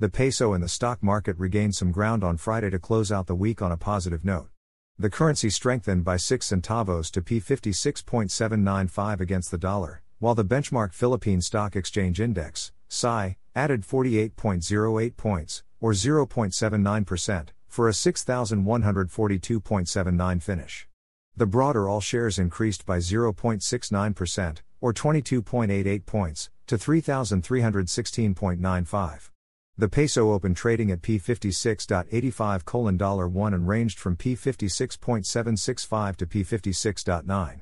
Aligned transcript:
The 0.00 0.08
peso 0.08 0.52
and 0.52 0.60
the 0.62 0.68
stock 0.68 1.04
market 1.04 1.38
regained 1.38 1.76
some 1.76 1.92
ground 1.92 2.24
on 2.24 2.36
Friday 2.36 2.68
to 2.70 2.80
close 2.80 3.12
out 3.12 3.28
the 3.28 3.36
week 3.36 3.62
on 3.62 3.70
a 3.70 3.76
positive 3.76 4.24
note. 4.24 4.48
The 4.98 5.08
currency 5.08 5.50
strengthened 5.50 6.04
by 6.04 6.16
6 6.16 6.48
centavos 6.48 7.12
to 7.12 7.22
P56.795 7.22 9.20
against 9.20 9.52
the 9.52 9.58
dollar, 9.58 10.02
while 10.18 10.34
the 10.34 10.44
benchmark 10.44 10.92
Philippine 10.92 11.40
Stock 11.40 11.76
Exchange 11.76 12.20
Index, 12.20 12.72
PSEi, 12.90 13.36
added 13.54 13.82
48.08 13.82 15.16
points, 15.16 15.62
or 15.80 15.92
0.79%, 15.92 17.50
for 17.68 17.88
a 17.88 17.92
6,142.79 17.92 20.42
finish. 20.42 20.88
The 21.36 21.46
broader 21.46 21.88
all 21.88 22.00
shares 22.00 22.36
increased 22.38 22.84
by 22.84 22.98
0.69%, 22.98 24.58
or 24.80 24.92
22.88 24.92 26.06
points, 26.06 26.50
to 26.66 26.76
3,316.95. 26.76 29.30
The 29.76 29.88
peso 29.88 30.30
opened 30.30 30.56
trading 30.56 30.92
at 30.92 31.02
P56.85 31.02 32.64
colon 32.64 32.96
dollar 32.96 33.26
1 33.26 33.54
and 33.54 33.66
ranged 33.66 33.98
from 33.98 34.16
P56.765 34.16 36.16
to 36.16 36.26
P56.9. 36.26 37.60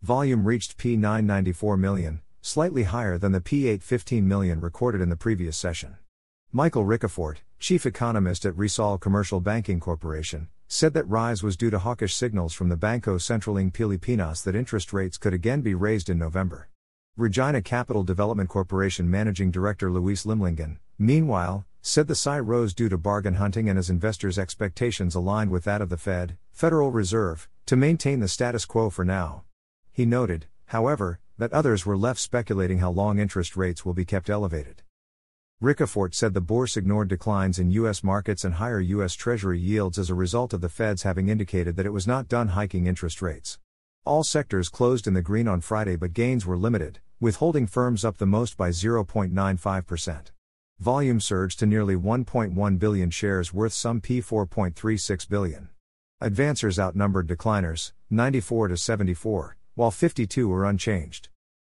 Volume 0.00 0.46
reached 0.46 0.78
P994 0.78 1.78
million, 1.78 2.22
slightly 2.40 2.84
higher 2.84 3.18
than 3.18 3.32
the 3.32 3.42
P815 3.42 4.22
million 4.22 4.62
recorded 4.62 5.02
in 5.02 5.10
the 5.10 5.16
previous 5.16 5.58
session. 5.58 5.98
Michael 6.50 6.86
Ricafort, 6.86 7.40
chief 7.58 7.84
economist 7.84 8.46
at 8.46 8.56
Rizal 8.56 8.96
Commercial 8.96 9.40
Banking 9.40 9.80
Corporation, 9.80 10.48
said 10.66 10.94
that 10.94 11.06
rise 11.08 11.42
was 11.42 11.58
due 11.58 11.68
to 11.68 11.80
hawkish 11.80 12.14
signals 12.14 12.54
from 12.54 12.70
the 12.70 12.76
Banco 12.78 13.18
Central 13.18 13.58
ng 13.58 13.70
Pilipinas 13.70 14.42
that 14.44 14.56
interest 14.56 14.94
rates 14.94 15.18
could 15.18 15.34
again 15.34 15.60
be 15.60 15.74
raised 15.74 16.08
in 16.08 16.16
November. 16.16 16.70
Regina 17.18 17.60
Capital 17.60 18.02
Development 18.02 18.48
Corporation 18.48 19.10
Managing 19.10 19.50
Director 19.50 19.92
Luis 19.92 20.24
Limlingan, 20.24 20.78
meanwhile, 21.00 21.66
said 21.82 22.06
the 22.06 22.14
PSEi 22.14 22.46
rose 22.46 22.74
due 22.74 22.90
to 22.90 22.98
bargain 22.98 23.34
hunting 23.34 23.68
and 23.68 23.78
as 23.78 23.88
investors' 23.88 24.38
expectations 24.38 25.14
aligned 25.14 25.50
with 25.50 25.64
that 25.64 25.80
of 25.80 25.88
the 25.88 25.96
Fed, 25.96 26.36
Federal 26.52 26.92
Reserve, 26.92 27.48
to 27.64 27.74
maintain 27.74 28.20
the 28.20 28.28
status 28.28 28.66
quo 28.66 28.90
for 28.90 29.04
now. 29.04 29.42
He 29.90 30.04
noted, 30.04 30.46
however, 30.66 31.18
that 31.38 31.52
others 31.54 31.86
were 31.86 31.96
left 31.96 32.20
speculating 32.20 32.78
how 32.78 32.90
long 32.90 33.18
interest 33.18 33.56
rates 33.56 33.84
will 33.84 33.94
be 33.94 34.04
kept 34.04 34.28
elevated. 34.28 34.82
Ricafort 35.62 36.14
said 36.14 36.34
the 36.34 36.40
bourse 36.42 36.76
ignored 36.76 37.08
declines 37.08 37.58
in 37.58 37.70
U.S. 37.70 38.04
markets 38.04 38.44
and 38.44 38.54
higher 38.54 38.80
U.S. 38.80 39.14
Treasury 39.14 39.58
yields 39.58 39.98
as 39.98 40.10
a 40.10 40.14
result 40.14 40.52
of 40.52 40.60
the 40.60 40.68
Fed's 40.68 41.02
having 41.02 41.28
indicated 41.28 41.76
that 41.76 41.86
it 41.86 41.92
was 41.92 42.06
not 42.06 42.28
done 42.28 42.48
hiking 42.48 42.86
interest 42.86 43.22
rates. 43.22 43.58
All 44.04 44.22
sectors 44.22 44.68
closed 44.68 45.06
in 45.06 45.14
the 45.14 45.22
green 45.22 45.48
on 45.48 45.60
Friday, 45.62 45.96
but 45.96 46.12
gains 46.12 46.44
were 46.44 46.58
limited, 46.58 47.00
with 47.20 47.36
holding 47.36 47.66
firms 47.66 48.04
up 48.04 48.18
the 48.18 48.26
most 48.26 48.56
by 48.56 48.68
0.95%. 48.68 50.30
Volume 50.80 51.20
surged 51.20 51.58
to 51.58 51.66
nearly 51.66 51.94
1.1 51.94 52.78
billion 52.78 53.10
shares 53.10 53.52
worth 53.52 53.74
some 53.74 54.00
P4.36 54.00 55.28
billion. 55.28 55.68
Advancers 56.22 56.78
outnumbered 56.78 57.28
decliners, 57.28 57.92
94 58.08 58.68
to 58.68 58.78
74, 58.78 59.58
while 59.74 59.90
52 59.90 60.48
were 60.48 60.64
unchanged. 60.64 61.28